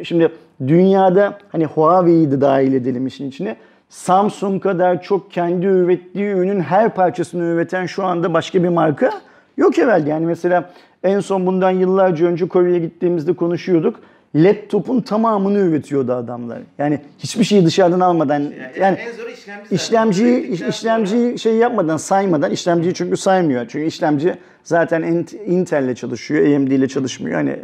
Şimdi 0.04 0.32
dünyada 0.68 1.38
hani 1.50 1.66
Huawei'yi 1.66 2.32
de 2.32 2.42
dahil 2.42 2.74
edelim 2.74 3.08
işin 3.08 3.30
içine. 3.30 3.58
Samsung 3.90 4.64
kadar 4.64 5.02
çok 5.02 5.32
kendi 5.32 5.66
ürettiği 5.66 6.26
ürünün 6.26 6.60
her 6.60 6.96
parçasını 6.96 7.44
üreten 7.44 7.86
şu 7.86 8.04
anda 8.04 8.34
başka 8.34 8.64
bir 8.64 8.70
marka 8.70 9.12
yok 9.58 9.78
herhalde. 9.78 10.10
Yani 10.10 10.26
mesela 10.26 10.70
en 11.04 11.20
son 11.20 11.46
bundan 11.46 11.72
yıllarca 11.72 12.26
önce 12.26 12.48
Kore'ye 12.48 12.80
gittiğimizde 12.80 13.34
konuşuyorduk. 13.34 14.00
Laptopun 14.36 15.02
tamamını 15.02 15.58
üretiyordu 15.58 16.14
adamlar. 16.14 16.60
Yani 16.78 17.00
hiçbir 17.20 17.44
şeyi 17.44 17.66
dışarıdan 17.66 18.00
almadan 18.00 18.40
yani, 18.40 18.56
yani 18.80 18.98
en 18.98 19.12
zoru 19.12 19.30
işlemci. 19.30 19.76
İşlemciyi 19.76 20.68
işlemciyi 20.70 21.40
şey 21.40 21.56
yapmadan 21.56 21.98
saymadan 21.98 22.52
işlemciyi 22.52 22.94
çünkü 22.94 23.18
saymıyor. 23.18 23.66
Çünkü 23.70 23.86
işlemci 23.86 24.36
zaten 24.64 25.02
Int- 25.02 25.44
Intel'le 25.46 25.96
çalışıyor, 25.96 26.56
AMD 26.56 26.72
ile 26.72 26.88
çalışmıyor. 26.88 27.36
Hani 27.36 27.60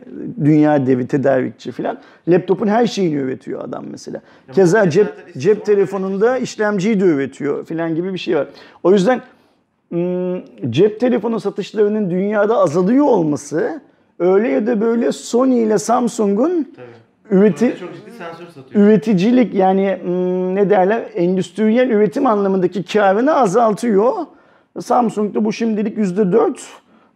dünya 0.46 0.88
devi 0.88 1.08
tedarikçi 1.08 1.72
falan. 1.72 1.98
Laptopun 2.28 2.68
her 2.68 2.88
şeyini 2.88 3.16
üretiyor 3.16 3.64
adam 3.64 3.86
mesela. 3.92 4.22
Keza 4.54 4.86
bu 4.86 4.90
cep 4.90 5.08
cep 5.38 5.66
telefonunda 5.66 6.38
işlemciyi 6.38 7.00
de 7.00 7.06
üretiyor 7.06 7.66
falan 7.66 7.96
gibi 7.96 8.14
bir 8.14 8.18
şey 8.18 8.36
var. 8.36 8.48
O 8.84 8.92
yüzden 8.92 9.22
hmm, 9.90 10.42
cep 10.72 11.00
telefonu 11.00 11.40
satışlarının 11.40 12.12
dünyada 12.12 12.58
azalıyor 12.58 13.06
olması 13.06 13.82
öyle 14.20 14.50
ya 14.50 14.68
da 14.68 14.82
böyle 14.82 15.12
Sony 15.12 15.64
ile 15.64 15.78
Samsung'un 15.78 16.74
üreti 17.30 17.78
üreticilik 18.74 19.54
yani 19.54 20.00
hmm, 20.04 20.56
ne 20.56 20.70
derler 20.70 21.04
endüstriyel 21.16 21.90
üretim 21.90 22.28
anlamındaki 22.28 22.84
karını 22.84 23.36
azaltıyor. 23.36 24.14
Samsung 24.80 25.36
da 25.36 25.46
bu 25.46 25.54
şimdilik 25.54 25.98
%4. 25.98 26.58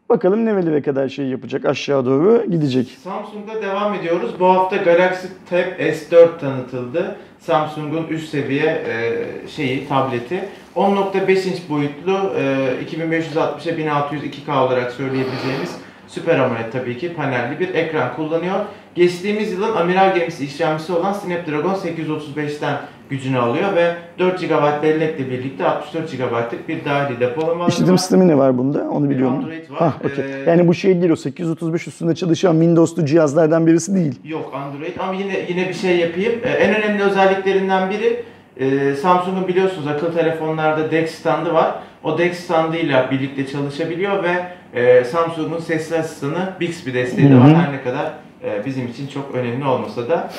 Bakalım 0.09 0.45
nerelere 0.45 0.81
kadar 0.81 1.09
şey 1.09 1.25
yapacak 1.25 1.65
aşağı 1.65 2.05
doğru 2.05 2.45
gidecek. 2.51 2.97
Samsung'da 3.03 3.61
devam 3.61 3.93
ediyoruz. 3.93 4.31
Bu 4.39 4.47
hafta 4.47 4.75
Galaxy 4.75 5.27
Tab 5.49 5.79
S4 5.79 6.39
tanıtıldı. 6.39 7.15
Samsung'un 7.39 8.07
üst 8.07 8.29
seviye 8.29 8.65
e, 8.65 9.47
şeyi, 9.47 9.87
tableti. 9.87 10.49
10.5 10.75 11.49
inç 11.49 11.69
boyutlu, 11.69 12.33
e, 12.37 12.67
2560'a 12.85 13.77
1600 13.77 14.23
2K 14.23 14.59
olarak 14.59 14.91
söyleyebileceğimiz 14.91 15.80
Super 16.11 16.39
AMOLED 16.39 16.71
tabii 16.71 16.97
ki 16.97 17.13
panelli 17.13 17.59
bir 17.59 17.73
ekran 17.73 18.15
kullanıyor. 18.15 18.55
Geçtiğimiz 18.95 19.51
yılın 19.51 19.75
amiral 19.75 20.15
gemisi 20.15 20.45
işlemcisi 20.45 20.93
olan 20.93 21.13
Snapdragon 21.13 21.73
835'ten 21.73 22.77
gücünü 23.09 23.37
alıyor 23.39 23.75
ve 23.75 23.95
4 24.19 24.41
GB 24.41 24.83
bellekle 24.83 25.29
birlikte 25.29 25.65
64 25.65 26.11
GB'lık 26.11 26.67
bir 26.69 26.85
dahili 26.85 27.19
depolama 27.19 27.67
İşletim 27.67 27.97
sistemi 27.97 28.27
ne 28.27 28.37
var 28.37 28.57
bunda? 28.57 28.89
Onu 28.89 29.09
biliyor 29.09 29.29
musun? 29.29 29.43
Android 29.43 29.69
var. 29.71 29.79
Hah, 29.79 30.05
okey. 30.05 30.25
Ee, 30.25 30.49
Yani 30.49 30.67
bu 30.67 30.73
şey 30.73 31.01
değil 31.01 31.11
o 31.11 31.15
835 31.15 31.87
üstünde 31.87 32.15
çalışan 32.15 32.53
Windows'lu 32.53 33.05
cihazlardan 33.05 33.67
birisi 33.67 33.95
değil. 33.95 34.19
Yok 34.23 34.53
Android 34.55 34.97
ama 34.99 35.13
yine 35.13 35.39
yine 35.49 35.69
bir 35.69 35.73
şey 35.73 35.97
yapayım. 35.97 36.33
Ee, 36.43 36.49
en 36.49 36.75
önemli 36.75 37.03
özelliklerinden 37.03 37.89
biri 37.89 38.23
e, 38.57 38.95
Samsung'un 38.95 39.47
biliyorsunuz 39.47 39.87
akıllı 39.87 40.13
telefonlarda 40.13 40.91
DeX 40.91 41.11
standı 41.11 41.53
var. 41.53 41.75
O 42.03 42.17
DeX 42.17 42.39
standıyla 42.39 43.11
birlikte 43.11 43.47
çalışabiliyor 43.47 44.23
ve 44.23 44.60
e, 44.73 45.03
Samsung'un 45.03 45.59
sesli 45.59 45.97
asistanı 45.97 46.53
Bixby 46.59 46.93
desteği 46.93 47.29
de 47.29 47.35
var. 47.35 47.55
Her 47.55 47.73
ne 47.73 47.83
kadar 47.83 48.13
e, 48.43 48.65
bizim 48.65 48.87
için 48.87 49.07
çok 49.07 49.35
önemli 49.35 49.65
olmasa 49.65 50.09
da 50.09 50.29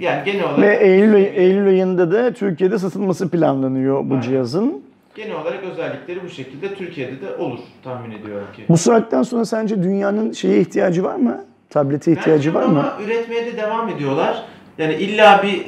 yani 0.00 0.24
genel 0.24 0.44
olarak 0.44 0.58
Ve 0.58 0.76
Eylül, 0.76 1.14
Eylül 1.14 1.66
ayında 1.68 2.12
da 2.12 2.32
Türkiye'de 2.32 2.78
satılması 2.78 3.28
planlanıyor 3.30 4.04
bu 4.04 4.14
Aynen. 4.14 4.20
cihazın. 4.20 4.82
genel 5.14 5.34
olarak 5.34 5.64
özellikleri 5.72 6.22
bu 6.24 6.28
şekilde 6.28 6.74
Türkiye'de 6.74 7.20
de 7.20 7.36
olur 7.38 7.58
tahmin 7.84 8.10
ediyorum 8.10 8.46
ki. 8.56 8.64
Bu 8.68 8.76
saatten 8.76 9.22
sonra 9.22 9.44
sence 9.44 9.82
dünyanın 9.82 10.32
şeye 10.32 10.60
ihtiyacı 10.60 11.04
var 11.04 11.14
mı? 11.16 11.44
Tablete 11.70 12.12
ihtiyacı 12.12 12.54
var 12.54 12.62
mı? 12.62 12.78
Ama 12.78 12.92
üretmeye 13.04 13.46
de 13.46 13.56
devam 13.56 13.88
ediyorlar. 13.88 14.42
Yani 14.78 14.94
illa 14.94 15.42
bir 15.42 15.62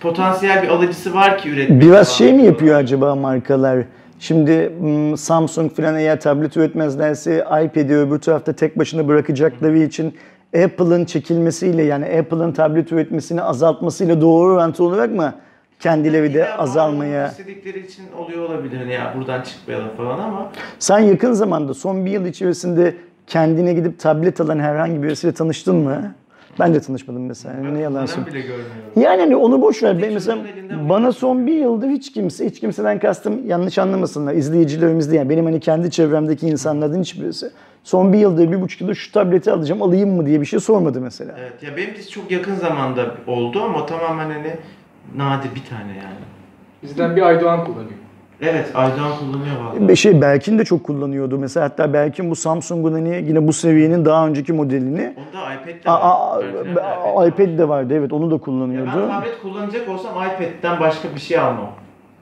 potansiyel 0.00 0.62
bir 0.62 0.68
alıcısı 0.68 1.14
var 1.14 1.38
ki 1.38 1.50
üretmeye 1.50 1.80
Biraz 1.80 2.08
şey 2.08 2.32
mi 2.32 2.42
yapıyor 2.42 2.76
acaba 2.76 3.14
markalar? 3.14 3.78
Şimdi 4.18 4.72
Samsung 5.16 5.72
falan 5.72 5.96
eğer 5.96 6.20
tablet 6.20 6.56
üretmezlerse 6.56 7.36
iPad'i 7.64 7.96
öbür 7.96 8.18
tarafta 8.18 8.52
tek 8.52 8.78
başına 8.78 9.08
bırakacakları 9.08 9.78
için 9.78 10.14
Apple'ın 10.64 11.04
çekilmesiyle 11.04 11.82
yani 11.82 12.04
Apple'ın 12.04 12.52
tablet 12.52 12.92
üretmesini 12.92 13.42
azaltmasıyla 13.42 14.20
doğru 14.20 14.52
orantılı 14.52 14.86
olarak 14.86 15.10
mı 15.10 15.34
kendileri 15.80 16.34
de 16.34 16.54
azalmaya? 16.54 17.28
istedikleri 17.28 17.86
için 17.86 18.04
oluyor 18.18 18.48
olabilir 18.48 18.76
hani 18.76 18.92
ya 18.92 19.14
buradan 19.18 19.42
çıkmayalım 19.42 19.88
falan 19.96 20.18
ama 20.18 20.52
Sen 20.78 20.98
yakın 20.98 21.32
zamanda 21.32 21.74
son 21.74 22.06
bir 22.06 22.10
yıl 22.10 22.26
içerisinde 22.26 22.94
kendine 23.26 23.72
gidip 23.74 23.98
tablet 23.98 24.40
alan 24.40 24.58
herhangi 24.58 25.02
birisiyle 25.02 25.34
tanıştın 25.34 25.76
mı? 25.76 26.14
Ben 26.58 26.74
de 26.74 26.80
tanışmadım 26.80 27.26
mesela. 27.26 27.54
ne 27.54 27.78
yalan 27.78 28.06
söyleyeyim. 28.06 28.46
Yani 28.96 29.20
hani 29.20 29.36
onu 29.36 29.62
boş 29.62 29.82
ver. 29.82 30.02
Ben 30.02 30.12
mesela 30.12 30.38
bana 30.70 31.02
bırak. 31.02 31.14
son 31.14 31.46
bir 31.46 31.54
yıldır 31.54 31.88
hiç 31.88 32.12
kimse, 32.12 32.46
hiç 32.46 32.60
kimseden 32.60 32.98
kastım 32.98 33.46
yanlış 33.46 33.78
anlamasınlar. 33.78 34.34
İzleyicilerimiz 34.34 35.10
değil. 35.10 35.18
Yani 35.18 35.30
benim 35.30 35.44
hani 35.44 35.60
kendi 35.60 35.90
çevremdeki 35.90 36.48
insanlardan 36.48 37.00
hiçbirisi. 37.00 37.50
Son 37.84 38.12
bir 38.12 38.18
yıldır, 38.18 38.52
bir 38.52 38.60
buçuk 38.60 38.80
yıldır 38.80 38.94
şu 38.94 39.12
tableti 39.12 39.52
alacağım, 39.52 39.82
alayım 39.82 40.10
mı 40.10 40.26
diye 40.26 40.40
bir 40.40 40.46
şey 40.46 40.60
sormadı 40.60 41.00
mesela. 41.00 41.34
Evet 41.40 41.62
ya 41.62 41.76
benim 41.76 41.94
de 41.94 42.02
çok 42.02 42.30
yakın 42.30 42.54
zamanda 42.54 43.14
oldu 43.26 43.62
ama 43.62 43.86
tamamen 43.86 44.30
hani 44.30 44.56
nadir 45.16 45.54
bir 45.54 45.64
tane 45.70 45.88
yani. 45.88 46.24
Bizden 46.82 47.16
bir 47.16 47.22
Aydoğan 47.22 47.64
kullanıyor. 47.64 48.07
Evet 48.42 48.70
Aydoğan 48.74 49.12
kullanıyor. 49.18 49.88
Bir 49.88 49.96
şey 49.96 50.20
Berkin 50.20 50.58
de 50.58 50.64
çok 50.64 50.84
kullanıyordu. 50.84 51.38
Mesela 51.38 51.64
hatta 51.66 51.92
Berkin 51.92 52.30
bu 52.30 52.36
Samsung'un 52.36 52.92
hani 52.92 53.24
yine 53.28 53.48
bu 53.48 53.52
seviyenin 53.52 54.04
daha 54.04 54.26
önceki 54.26 54.52
modelini 54.52 55.14
Onda 55.16 55.54
iPad 55.54 55.84
de 55.84 55.90
Aa, 55.90 56.10
aa, 56.10 56.36
var. 56.36 56.44
De 56.66 56.74
var. 56.74 57.26
iPad 57.28 57.58
de 57.58 57.68
vardı 57.68 57.94
evet 57.94 58.12
onu 58.12 58.30
da 58.30 58.34
Ya 58.34 58.40
kullanıyordu. 58.40 58.90
ben 59.08 59.08
tablet 59.08 59.42
kullanacak 59.42 59.88
olsam 59.88 60.12
iPad'den 60.14 60.80
başka 60.80 61.08
bir 61.14 61.20
şey 61.20 61.38
almam. 61.38 61.70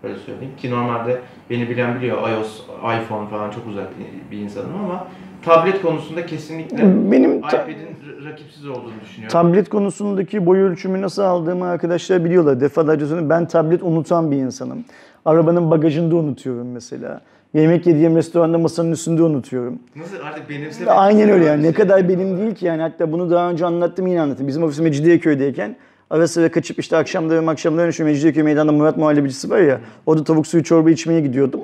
Öyle 0.05 0.17
söyleyeyim 0.17 0.53
ki 0.57 0.71
normalde 0.71 1.21
beni 1.51 1.69
bilen 1.69 1.95
biliyor 1.97 2.29
iOS, 2.31 2.61
iPhone 2.79 3.29
falan 3.29 3.51
çok 3.51 3.67
uzak 3.67 3.89
bir 4.31 4.39
insanım 4.39 4.71
ama 4.85 5.07
tablet 5.45 5.83
konusunda 5.83 6.27
kesinlikle 6.27 6.79
Benim 7.13 7.39
iPad'in 7.39 7.89
rakipsiz 8.25 8.69
olduğunu 8.69 9.01
düşünüyorum. 9.05 9.33
Tablet 9.33 9.69
konusundaki 9.69 10.47
boy 10.47 10.59
ölçümü 10.61 11.03
nasıl 11.03 11.23
aldığımı 11.23 11.67
arkadaşlar 11.67 12.25
biliyorlar. 12.25 12.61
Defalarca 12.61 13.07
söylüyorum. 13.07 13.31
Ben 13.31 13.49
tablet 13.49 13.83
unutan 13.83 14.31
bir 14.31 14.37
insanım. 14.37 14.85
Arabanın 15.27 15.71
bagajında 15.71 16.17
unutuyorum 16.17 16.73
mesela. 16.73 17.21
Yemek 17.55 17.87
yediğim 17.87 18.17
restoranda 18.17 18.59
masanın 18.59 18.93
üstünde 18.93 19.23
unutuyorum. 19.23 19.79
Nasıl 19.97 20.17
artık 20.25 20.51
benimsemek 20.51 20.89
Aynen 20.97 21.31
öyle 21.31 21.45
yani. 21.45 21.63
Ne 21.63 21.73
kadar 21.73 22.09
benim 22.09 22.39
değil 22.39 22.55
ki 22.55 22.67
yani. 22.67 22.83
Hatta 22.83 23.13
bunu 23.13 23.31
daha 23.31 23.51
önce 23.51 23.67
anlattım 23.67 24.07
yine 24.07 24.21
anlattım. 24.21 24.49
Bizim 24.49 24.63
ofis 24.63 24.79
Mecidiyeköy'deyken 24.79 25.77
ara 26.11 26.29
sıra 26.29 26.51
kaçıp 26.51 26.79
işte 26.79 26.97
akşamları 26.97 27.51
akşamları 27.51 27.93
şu 27.93 28.05
Mecidiyeköy 28.05 28.43
meydanda 28.43 28.73
Murat 28.73 28.97
Muhallebicisi 28.97 29.51
var 29.51 29.61
ya. 29.61 29.81
Orada 30.07 30.25
tavuk 30.25 30.47
suyu 30.47 30.65
çorba 30.65 30.91
içmeye 30.91 31.21
gidiyordum. 31.21 31.61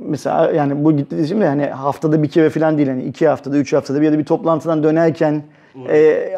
Mesela 0.00 0.52
yani 0.52 0.84
bu 0.84 0.96
gitti 0.96 1.24
şimdi 1.28 1.44
yani 1.44 1.66
haftada 1.66 2.22
bir 2.22 2.28
kere 2.28 2.50
falan 2.50 2.78
değil 2.78 2.88
hani 2.88 3.02
iki 3.02 3.28
haftada 3.28 3.58
üç 3.58 3.72
haftada 3.72 4.00
bir 4.00 4.06
ya 4.06 4.12
da 4.12 4.18
bir 4.18 4.24
toplantıdan 4.24 4.82
dönerken 4.82 5.42
e, 5.88 6.28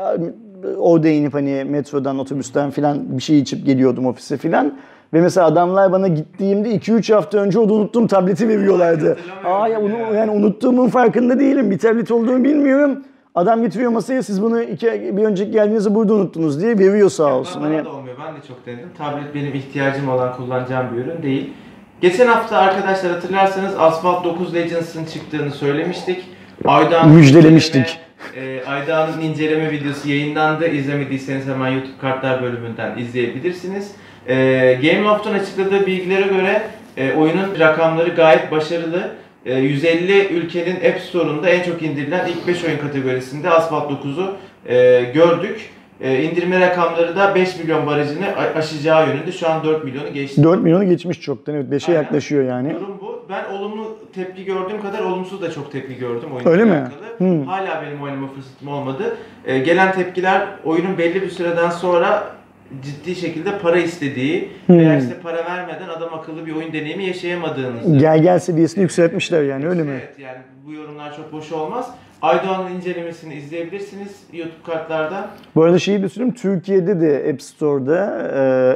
orada 0.77 1.09
inip 1.09 1.35
hani 1.35 1.65
metrodan 1.65 2.19
otobüsten 2.19 2.71
falan 2.71 3.19
bir 3.19 3.23
şey 3.23 3.39
içip 3.39 3.67
geliyordum 3.67 4.07
ofise 4.07 4.37
falan. 4.37 4.75
Ve 5.15 5.21
mesela 5.21 5.47
adamlar 5.47 5.93
bana 5.93 6.09
gittiğimde 6.09 6.69
2-3 6.69 7.15
hafta 7.15 7.39
önce 7.39 7.59
orada 7.59 7.73
unuttuğum 7.73 8.07
tableti 8.07 8.49
veriyorlardı. 8.49 9.19
Aa 9.45 9.69
ya 9.69 9.81
ya. 9.81 10.15
yani 10.15 10.31
unuttuğumun 10.31 10.89
farkında 10.89 11.41
değilim. 11.41 11.71
Bir 11.71 11.79
tablet 11.79 12.11
olduğunu 12.11 12.45
bilmiyorum. 12.45 13.03
Adam 13.35 13.63
getiriyor 13.63 13.91
masaya 13.91 14.23
siz 14.23 14.43
bunu 14.43 14.63
iki, 14.63 14.87
bir 15.17 15.23
önceki 15.25 15.51
geldiğinizde 15.51 15.95
burada 15.95 16.15
unuttunuz 16.15 16.61
diye 16.61 16.79
veriyor 16.79 17.11
sağ 17.11 17.35
olsun. 17.35 17.63
Bana 17.63 17.75
Hani 17.75 17.85
da 17.85 17.91
olmuyor. 17.91 18.17
Ben 18.27 18.37
de 18.37 18.39
çok 18.49 18.67
denedim. 18.67 18.89
Tablet 18.99 19.35
benim 19.35 19.55
ihtiyacım 19.55 20.09
olan 20.09 20.37
kullanacağım 20.37 20.87
bir 20.97 21.03
ürün 21.03 21.23
değil. 21.23 21.53
Geçen 22.01 22.27
hafta 22.27 22.57
arkadaşlar 22.59 23.13
hatırlarsanız 23.13 23.75
Asphalt 23.79 24.25
9 24.25 24.55
Legends'ın 24.55 25.05
çıktığını 25.05 25.51
söylemiştik. 25.51 26.25
Aydan 26.65 27.09
Müjdelemiştik. 27.09 27.99
E, 28.37 28.65
Aydan'ın 28.67 29.21
inceleme 29.21 29.71
videosu 29.71 30.09
yayınlandı. 30.09 30.69
İzlemediyseniz 30.69 31.47
hemen 31.47 31.69
YouTube 31.69 31.99
kartlar 32.01 32.43
bölümünden 32.43 32.99
izleyebilirsiniz. 32.99 33.93
E, 34.29 34.35
Game 34.83 35.03
Loft'un 35.03 35.35
açıkladığı 35.35 35.87
bilgilere 35.87 36.27
göre 36.27 36.63
e, 36.97 37.13
oyunun 37.13 37.59
rakamları 37.59 38.11
gayet 38.11 38.51
başarılı. 38.51 39.11
e, 39.47 39.55
150 39.59 40.27
ülkenin 40.27 40.75
App 40.75 41.01
Store'unda 41.01 41.49
en 41.49 41.63
çok 41.63 41.83
indirilen 41.83 42.27
ilk 42.29 42.49
5 42.49 42.65
oyun 42.65 42.79
kategorisinde 42.79 43.51
Asphalt 43.51 43.91
9'u 43.91 44.37
e, 44.67 45.05
gördük. 45.15 45.71
E, 46.01 46.23
indirme 46.23 46.61
rakamları 46.61 47.17
da 47.17 47.35
5 47.35 47.59
milyon 47.59 47.87
barajını 47.87 48.37
aşacağı 48.57 49.09
yönünde. 49.09 49.33
Şu 49.33 49.51
an 49.51 49.65
4 49.65 49.85
milyonu 49.85 50.13
geçti. 50.13 50.43
4 50.43 50.63
milyonu 50.63 50.85
geçmiş 50.85 51.21
çoktan. 51.21 51.55
Evet 51.55 51.67
5'e 51.71 51.93
Aynen. 51.93 52.03
yaklaşıyor 52.03 52.45
yani. 52.45 52.75
Durum 52.75 52.99
bu. 53.01 53.25
Ben 53.31 53.55
olumlu 53.55 53.99
tepki 54.15 54.45
gördüğüm 54.45 54.83
kadar 54.83 55.01
olumsuz 55.01 55.43
da 55.43 55.51
çok 55.51 55.73
tepki 55.73 55.99
gördüm 55.99 56.29
oyunla 56.35 56.51
Öyle 56.51 56.65
mi? 56.65 56.85
Hmm. 57.19 57.47
Hala 57.47 57.83
benim 57.87 58.03
oynama 58.03 58.27
fırsatım 58.27 58.69
olmadı. 58.69 59.17
Ee, 59.47 59.59
gelen 59.59 59.93
tepkiler 59.93 60.47
oyunun 60.65 60.99
belli 60.99 61.23
bir 61.23 61.31
süreden 61.31 61.71
sonra 61.71 62.38
ciddi 62.83 63.15
şekilde 63.15 63.59
para 63.59 63.79
istediği 63.79 64.49
Hmm. 64.67 64.79
veya 64.79 64.99
işte 64.99 65.15
para 65.23 65.45
vermeden 65.45 65.89
adam 65.89 66.15
akıllı 66.15 66.47
bir 66.47 66.55
oyun 66.57 66.73
deneyimi 66.73 67.05
yaşayamadığınızı. 67.05 67.97
Gel 67.99 68.23
gel 68.23 68.39
seviyesini 68.39 68.83
yükseltmişler 68.83 69.43
yani 69.43 69.69
öyle 69.69 69.83
mi? 69.83 69.91
Evet 69.93 70.19
yani 70.19 70.39
bu 70.67 70.73
yorumlar 70.73 71.17
çok 71.17 71.33
boş 71.33 71.53
olmaz. 71.53 71.91
Aydoğan'ın 72.23 72.71
incelemesini 72.77 73.35
izleyebilirsiniz 73.35 74.17
YouTube 74.33 74.63
kartlardan. 74.67 75.27
Bu 75.55 75.63
arada 75.63 75.79
şeyi 75.79 76.03
de 76.03 76.09
söyleyeyim. 76.09 76.35
Türkiye'de 76.35 77.01
de 77.01 77.31
App 77.33 77.43
Store'da 77.43 78.29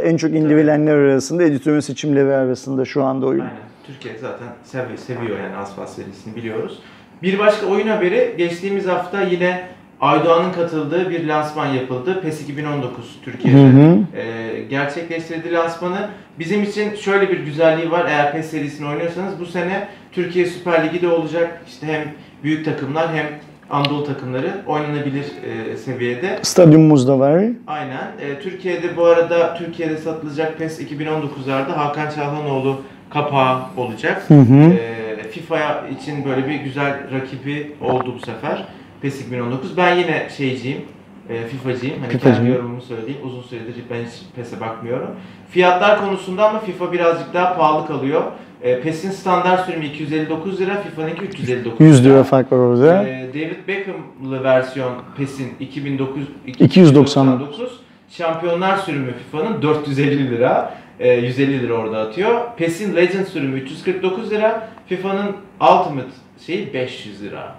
e, 0.02 0.08
en 0.08 0.16
çok 0.16 0.30
indirilenler 0.30 0.94
arasında 0.94 1.42
editörün 1.42 1.80
seçimleri 1.80 2.34
arasında 2.34 2.84
şu 2.84 3.04
anda 3.04 3.26
oyun. 3.26 3.40
Aynen. 3.40 3.52
Türkiye 3.86 4.14
zaten 4.18 4.46
seviyor, 4.64 4.98
seviyor 4.98 5.38
yani 5.38 5.56
Asfalt 5.56 5.88
serisini 5.88 6.36
biliyoruz. 6.36 6.78
Bir 7.22 7.38
başka 7.38 7.66
oyun 7.66 7.86
haberi 7.88 8.34
geçtiğimiz 8.38 8.86
hafta 8.86 9.22
yine 9.22 9.62
Aydoğan'ın 10.02 10.52
katıldığı 10.52 11.10
bir 11.10 11.26
lansman 11.26 11.66
yapıldı. 11.66 12.20
PES 12.22 12.42
2019 12.42 13.18
Türkiye'de 13.24 13.58
Hı 13.58 13.66
hı. 13.66 13.98
e, 14.16 14.62
gerçekleştirdi 14.62 15.52
lansmanı. 15.52 16.08
Bizim 16.38 16.62
için 16.62 16.94
şöyle 16.94 17.30
bir 17.30 17.38
güzelliği 17.40 17.90
var. 17.90 18.06
Eğer 18.08 18.32
PES 18.32 18.50
serisini 18.50 18.88
oynuyorsanız 18.88 19.40
bu 19.40 19.46
sene 19.46 19.88
Türkiye 20.12 20.46
Süper 20.46 20.86
Ligi 20.86 21.02
de 21.02 21.08
olacak. 21.08 21.62
İşte 21.68 21.86
hem 21.86 22.02
büyük 22.44 22.64
takımlar 22.64 23.14
hem 23.14 23.26
Anadolu 23.70 24.04
takımları 24.04 24.50
oynanabilir 24.66 25.24
e, 25.24 25.76
seviyede. 25.76 26.38
Stadyumumuz 26.42 27.08
da 27.08 27.18
var. 27.18 27.44
Aynen. 27.66 28.06
E, 28.20 28.40
Türkiye'de 28.42 28.96
bu 28.96 29.04
arada 29.04 29.54
Türkiye'de 29.54 29.96
satılacak 29.96 30.58
PES 30.58 30.80
2019'larda 30.80 31.72
Hakan 31.72 32.10
Çalhanoğlu 32.10 32.80
kapağı 33.10 33.58
olacak. 33.76 34.22
Hı 34.28 34.34
hı. 34.34 34.72
E, 34.72 35.30
FIFA 35.30 35.84
için 36.00 36.24
böyle 36.24 36.48
bir 36.48 36.54
güzel 36.54 36.94
rakibi 37.12 37.72
oldu 37.80 38.14
bu 38.16 38.26
sefer. 38.26 38.66
PES 39.02 39.20
2019. 39.20 39.76
Ben 39.76 39.96
yine 39.96 40.28
şeyciyim. 40.36 40.80
E, 41.28 41.46
FIFA'cıyım. 41.46 42.00
Hani 42.00 42.12
FIFA'cı. 42.12 42.36
kendi 42.36 42.50
yorumumu 42.50 42.82
söyleyeyim. 42.82 43.20
Uzun 43.24 43.42
süredir 43.42 43.74
ben 43.90 44.04
hiç 44.04 44.12
PES'e 44.36 44.60
bakmıyorum. 44.60 45.08
Fiyatlar 45.50 46.00
konusunda 46.00 46.48
ama 46.48 46.58
FIFA 46.58 46.92
birazcık 46.92 47.34
daha 47.34 47.56
pahalı 47.56 47.86
kalıyor. 47.86 48.22
E, 48.62 48.80
PES'in 48.80 49.10
standart 49.10 49.66
sürümü 49.66 49.84
259 49.84 50.60
lira, 50.60 50.80
FIFA'nınki 50.82 51.22
359 51.22 51.80
lira. 51.80 51.88
100 51.88 52.04
lira 52.04 52.24
fark 52.24 52.52
var 52.52 52.56
orada. 52.58 53.08
Ee, 53.08 53.28
David 53.34 53.68
Beckham'lı 53.68 54.44
versiyon 54.44 54.92
PES'in 55.16 55.52
2009 55.60 56.22
299. 56.46 57.80
Şampiyonlar 58.10 58.76
sürümü 58.76 59.12
FIFA'nın 59.12 59.62
450 59.62 60.30
lira. 60.30 60.74
e, 61.00 61.12
150 61.12 61.62
lira 61.62 61.74
orada 61.74 62.00
atıyor. 62.00 62.40
PES'in 62.56 62.96
Legend 62.96 63.26
sürümü 63.26 63.60
349 63.60 64.30
lira. 64.30 64.68
FIFA'nın 64.86 65.36
Ultimate 65.60 66.08
şeyi 66.46 66.74
500 66.74 67.22
lira. 67.22 67.54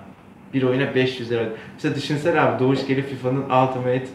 Bir 0.53 0.63
oyuna 0.63 0.95
500 0.95 1.31
lira. 1.31 1.43
Mesela 1.73 1.95
düşünsene 1.95 2.41
abi 2.41 2.59
Doğuş 2.63 2.87
gelip 2.87 3.09
FIFA'nın 3.09 3.41
Ultimate 3.41 4.07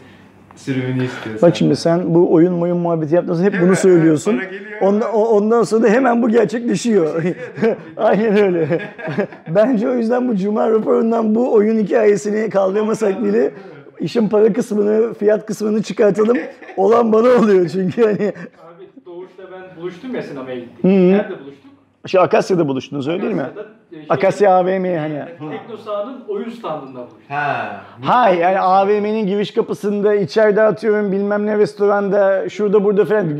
sürümünü 0.55 1.05
istiyor. 1.05 1.41
Bak 1.41 1.55
şimdi 1.55 1.75
sen 1.75 2.15
bu 2.15 2.33
oyun 2.33 2.61
oyun 2.61 2.77
muhabbeti 2.77 3.15
yaptığında 3.15 3.43
hep 3.43 3.61
bunu 3.61 3.75
söylüyorsun. 3.75 4.41
Ondan, 4.81 5.13
ondan 5.13 5.63
sonra 5.63 5.83
da 5.83 5.87
hemen 5.87 6.21
bu 6.21 6.29
gerçekleşiyor. 6.29 7.23
Aynen 7.97 8.37
öyle. 8.37 8.81
Bence 9.55 9.89
o 9.89 9.95
yüzden 9.95 10.27
bu 10.27 10.35
Cuma 10.35 10.71
raporundan 10.71 11.35
bu 11.35 11.53
oyun 11.53 11.79
hikayesini 11.79 12.49
kaldırmasak 12.49 13.23
bile 13.23 13.51
işin 13.99 14.29
para 14.29 14.53
kısmını, 14.53 15.13
fiyat 15.13 15.45
kısmını 15.45 15.83
çıkartalım. 15.83 16.37
Olan 16.77 17.13
bana 17.13 17.27
oluyor 17.29 17.69
çünkü 17.69 18.03
hani 18.03 18.33
Abi 18.59 19.05
Doğuş'la 19.05 19.43
ben 19.51 19.81
buluştum 19.81 20.15
ya 20.15 20.21
sinemaya 20.21 20.59
gittik. 20.59 20.83
Nerede 20.83 21.39
buluştuk? 21.39 21.68
Şey 22.07 22.21
Akasya'da 22.21 22.67
buluştunuz 22.67 23.07
öyle 23.07 23.21
değil 23.21 23.35
mi? 23.35 23.49
E, 23.91 23.95
şey, 23.95 24.05
Akasya 24.09 24.55
AVM'ye 24.55 24.99
hani. 24.99 25.25
Tekno 25.51 25.77
sahanın 25.77 26.23
oyun 26.27 26.49
standında 26.49 26.99
buluştuk. 26.99 27.19
Ha. 27.29 27.81
Hay 28.03 28.37
yani 28.37 28.59
AVM'nin 28.59 29.27
giriş 29.27 29.53
kapısında 29.53 30.15
içeride 30.15 30.61
atıyorum 30.61 31.11
bilmem 31.11 31.45
ne 31.45 31.57
restoranda 31.57 32.49
şurada 32.49 32.83
burada 32.83 33.05
falan 33.05 33.39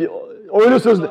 öyle 0.53 0.79
söz 0.79 1.01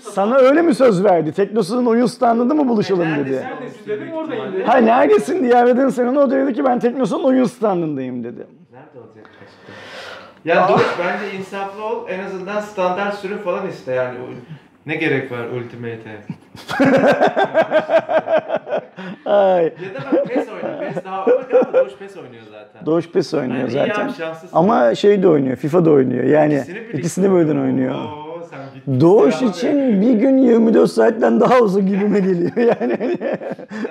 sana 0.00 0.36
öyle 0.36 0.62
mi 0.62 0.74
söz 0.74 1.04
verdi? 1.04 1.32
Teknosa'nın 1.32 1.86
oyun 1.86 2.06
standında 2.06 2.54
mı 2.54 2.68
buluşalım 2.68 3.08
dedi. 3.18 3.32
Neredesin? 3.32 3.46
Neredesin 3.46 3.86
dedim 3.88 4.12
oradayım 4.12 4.52
dedi. 4.52 4.64
Ha 4.64 4.76
neredesin 4.76 5.44
diye 5.44 5.56
aradın 5.56 5.88
sen 5.88 6.06
onu 6.06 6.20
o 6.20 6.30
da 6.30 6.36
dedi 6.36 6.54
ki 6.54 6.64
ben 6.64 6.78
Teknosa'nın 6.78 7.24
oyun 7.24 7.44
standındayım 7.44 8.24
dedi. 8.24 8.46
Nerede 8.72 8.98
olacak? 8.98 9.30
Ya 10.44 10.68
Doğuş 10.68 10.82
bence 10.98 11.36
insaflı 11.38 11.84
ol. 11.84 12.08
En 12.08 12.24
azından 12.24 12.60
standart 12.60 13.14
sürüm 13.14 13.38
falan 13.38 13.68
iste 13.68 13.92
yani. 13.92 14.18
Ne 14.86 14.94
gerek 14.94 15.32
var 15.32 15.44
Ultimate'e? 15.46 16.16
Ay. 19.30 19.64
Ya 19.64 19.70
da 19.70 20.12
bak 20.12 20.26
PES 20.28 20.48
oyna. 20.48 20.78
PES 20.80 21.04
daha... 21.04 21.26
Doğuş 21.72 21.92
PES 21.98 22.16
oynuyor 22.16 22.42
zaten. 22.50 22.86
Doğuş 22.86 23.08
PES 23.10 23.34
oynuyor 23.34 23.58
Yani 23.58 23.70
iyi 23.70 23.88
zaten. 23.88 24.06
abi, 24.06 24.12
şanslısın. 24.12 24.56
Ama 24.56 24.94
şey 24.94 25.22
de 25.22 25.28
oynuyor, 25.28 25.56
FIFA 25.56 25.84
da 25.84 25.90
oynuyor. 25.90 26.24
Yani 26.24 26.64
birlikte 26.68 26.98
ikisini 26.98 27.30
birden 27.36 27.56
oynuyor. 27.56 27.94
Oo, 27.94 28.21
sen. 28.52 29.00
Doğuş 29.00 29.42
için 29.42 30.00
bir 30.02 30.12
gün 30.12 30.38
24 30.38 30.90
saatten 30.90 31.40
daha 31.40 31.58
uzun 31.60 31.86
gibime 31.86 32.20
geliyor 32.20 32.56
yani. 32.56 32.98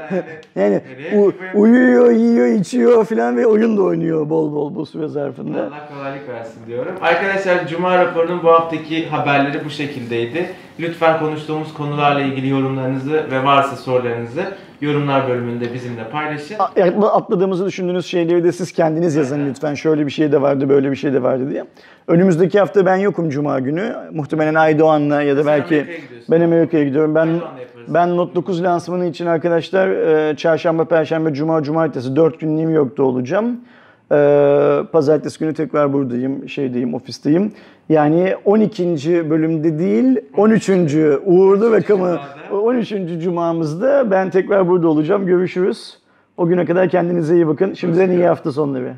Yani, 0.06 0.24
Yani 0.56 0.82
u- 1.16 1.34
uyuyor, 1.54 2.12
yiyor, 2.12 2.48
içiyor 2.48 3.06
falan 3.06 3.38
ve 3.38 3.46
oyun 3.46 3.78
da 3.78 3.82
oynuyor 3.82 4.30
bol 4.30 4.52
bol 4.54 4.76
bu 4.76 4.86
süre 4.86 5.08
zarfında. 5.08 5.60
Allah 5.60 5.90
kolaylık 5.96 6.30
versin 6.30 6.60
diyorum. 6.68 6.96
Arkadaşlar 7.02 7.68
Cuma 7.68 7.98
raporunun 7.98 8.44
bu 8.44 8.48
haftaki 8.52 9.08
haberleri 9.10 9.66
bu 9.66 9.70
şekildeydi. 9.70 10.46
Lütfen 10.80 11.20
konuştuğumuz 11.20 11.74
konularla 11.74 12.22
ilgili 12.22 12.50
yorumlarınızı 12.50 13.24
ve 13.32 13.44
varsa 13.44 13.76
sorularınızı 13.76 14.42
yorumlar 14.82 15.30
bölümünde 15.30 15.74
bizimle 15.74 16.10
paylaşın. 16.10 16.56
Atladığımızı 17.02 17.66
düşündüğünüz 17.66 18.06
şeyleri 18.06 18.44
de 18.44 18.52
siz 18.52 18.72
kendiniz 18.72 19.16
yazın 19.16 19.50
lütfen. 19.50 19.74
Şöyle 19.74 20.06
bir 20.06 20.12
şey 20.12 20.32
de 20.32 20.42
vardı, 20.42 20.70
böyle 20.70 20.92
bir 20.92 20.96
şey 20.96 21.14
de 21.14 21.24
vardı 21.24 21.50
diye. 21.50 21.66
Önümüzdeki 22.08 22.60
hafta 22.60 22.86
ben 22.86 22.96
yokum 22.96 23.30
Cuma 23.30 23.60
günü. 23.60 23.96
Muhtemelen 24.14 24.56
Aydoğan'la 24.56 25.22
ya 25.22 25.38
da 25.38 25.44
Sen 25.44 25.54
belki 25.54 25.76
Amerika'ya 25.76 26.22
ben 26.30 26.42
Amerika'ya 26.42 26.84
gidiyorum. 26.84 27.16
Ben 27.16 27.30
ben 27.88 28.18
Note 28.18 28.36
9 28.36 28.64
lansmanı 28.64 29.06
için 29.06 29.26
arkadaşlar 29.26 29.88
e, 29.88 30.36
çarşamba, 30.36 30.86
perşembe, 30.86 31.34
cuma, 31.34 31.64
cumartesi 31.64 32.16
4 32.16 32.40
gün 32.40 32.58
New 32.58 32.74
York'ta 32.74 33.04
olacağım. 33.04 33.60
E, 34.12 34.84
Pazartesi 34.92 35.40
günü 35.40 35.54
tekrar 35.54 35.94
buradayım, 35.94 36.50
şeydeyim, 36.50 36.94
ofisteyim. 36.94 37.52
Yani 37.90 38.36
12. 38.46 39.30
bölümde 39.30 39.80
değil, 39.80 40.20
13. 40.38 40.70
uğurlu 41.26 41.72
ve 41.72 41.82
kamu 41.82 42.18
13. 42.52 42.94
cumamızda 43.24 44.12
ben 44.12 44.30
tekrar 44.30 44.68
burada 44.68 44.88
olacağım. 44.88 45.26
Görüşürüz. 45.26 45.98
O 46.38 46.48
güne 46.48 46.66
kadar 46.66 46.90
kendinize 46.90 47.36
iyi 47.36 47.48
bakın. 47.48 47.74
Şimdiden 47.74 48.12
iyi 48.12 48.26
hafta 48.26 48.52
sonları. 48.52 48.94